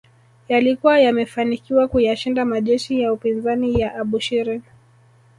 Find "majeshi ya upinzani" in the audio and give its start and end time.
2.45-3.79